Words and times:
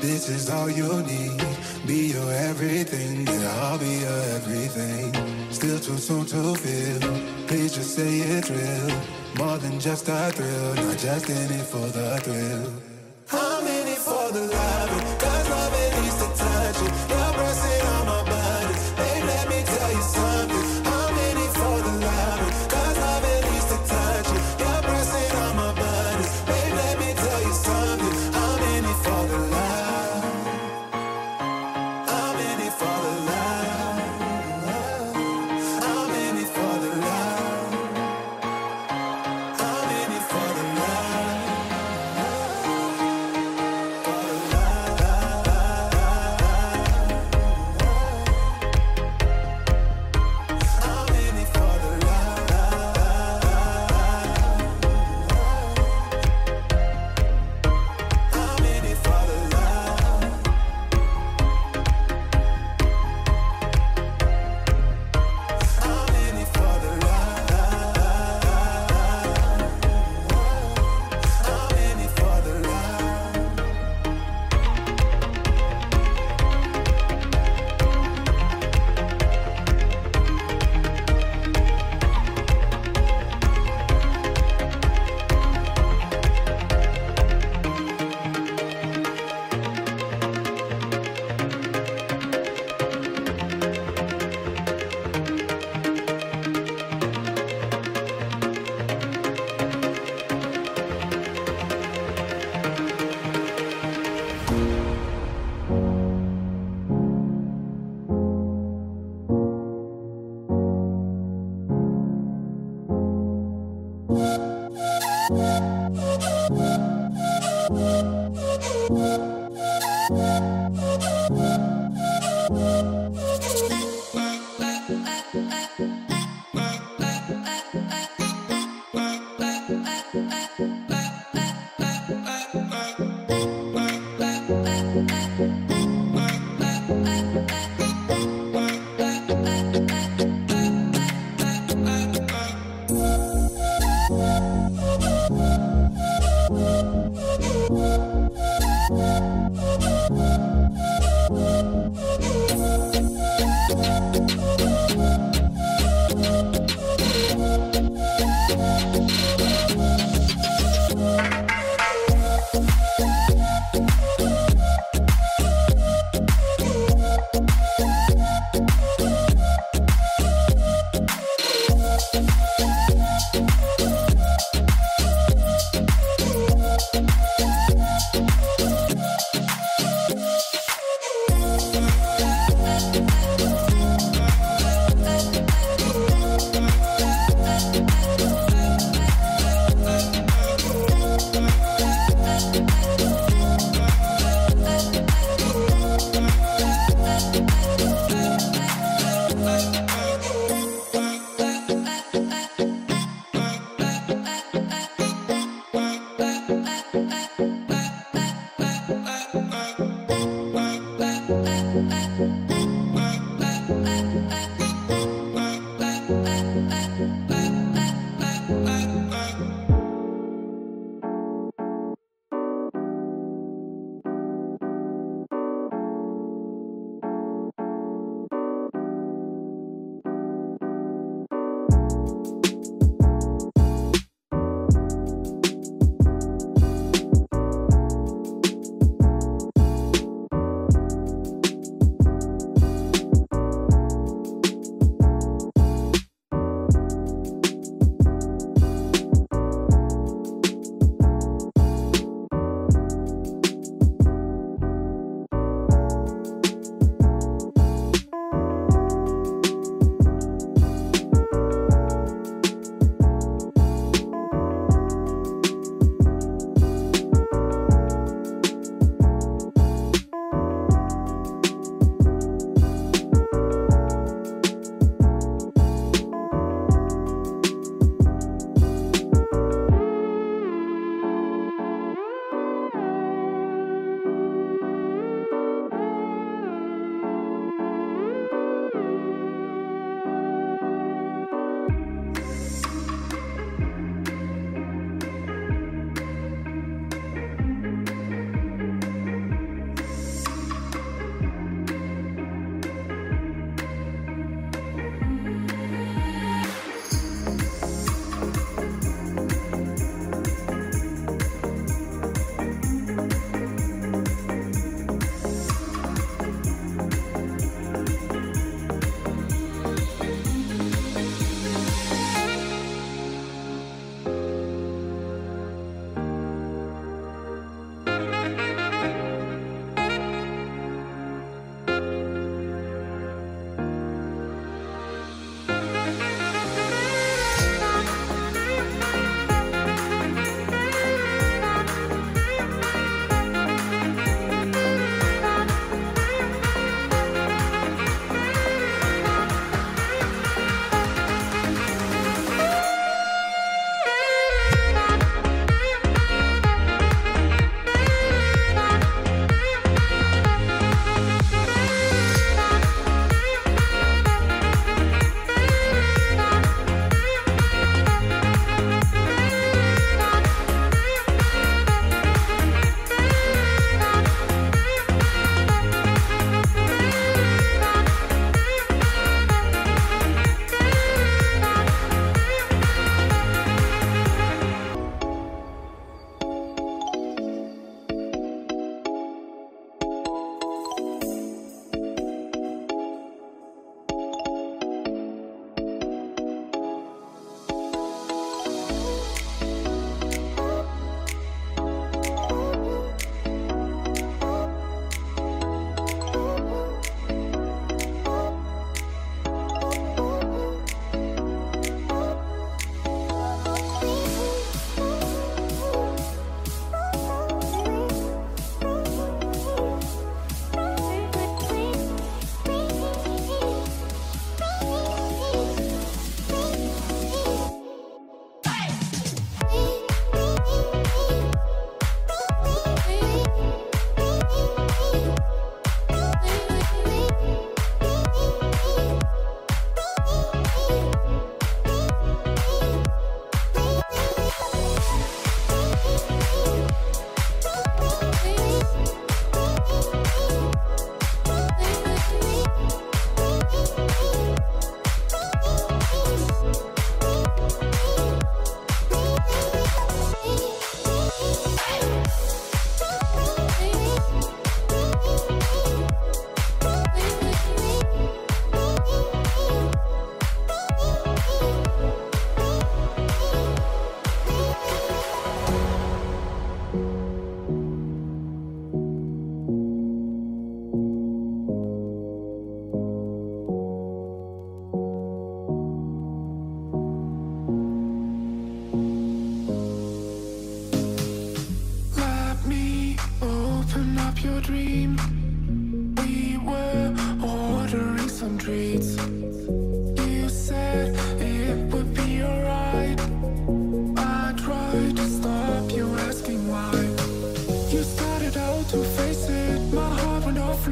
This 0.00 0.28
is 0.28 0.50
all 0.50 0.70
you 0.70 1.02
need. 1.02 1.44
Be 1.86 2.12
your 2.12 2.32
everything, 2.32 3.28
and 3.28 3.44
I'll 3.44 3.78
be 3.78 3.94
your 4.06 4.22
everything. 4.36 5.12
Still 5.50 5.78
too 5.78 5.98
soon 5.98 6.26
to 6.26 6.54
feel. 6.54 7.46
Please 7.46 7.74
just 7.74 7.94
say 7.94 8.18
it's 8.18 8.50
real. 8.50 9.00
More 9.36 9.58
than 9.58 9.80
just 9.80 10.08
a 10.08 10.30
thrill, 10.32 10.74
not 10.74 10.98
just 10.98 11.28
in 11.28 11.50
it 11.58 11.66
for 11.66 11.86
the 11.88 12.20
thrill. 12.24 12.72
I'm 13.32 13.66
in 13.66 13.88
it 13.88 13.98
for 13.98 14.32
the 14.32 14.46
love. 14.46 15.11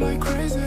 like 0.01 0.19
crazy. 0.19 0.60